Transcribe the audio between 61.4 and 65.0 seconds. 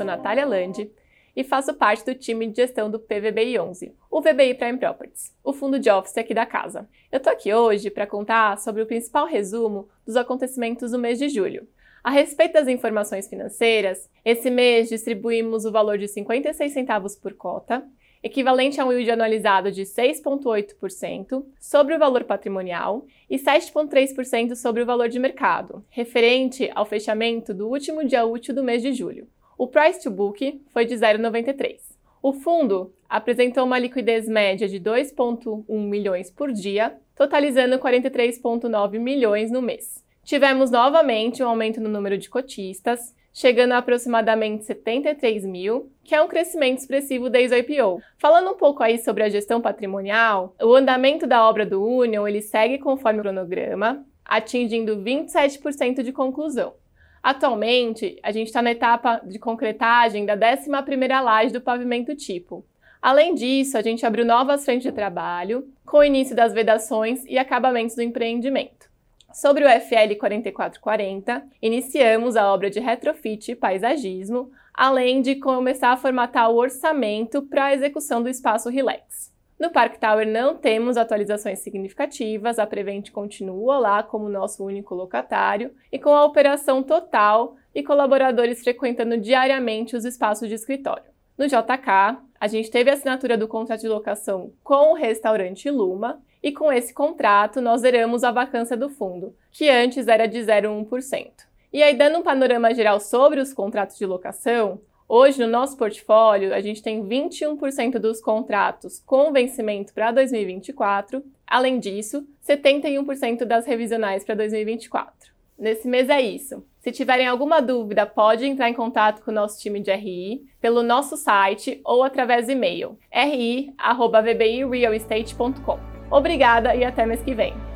do pavimento tipo. Além disso, a gente abriu novas frentes de